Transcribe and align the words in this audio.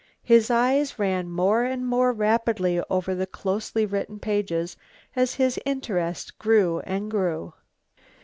His 0.23 0.49
eyes 0.49 0.97
ran 0.97 1.29
more 1.29 1.63
and 1.63 1.85
more 1.85 2.11
rapidly 2.11 2.81
over 2.89 3.13
the 3.13 3.27
closely 3.27 3.85
written 3.85 4.17
pages, 4.17 4.75
as 5.15 5.35
his 5.35 5.59
interest 5.63 6.39
grew 6.39 6.79
and 6.79 7.11
grew. 7.11 7.53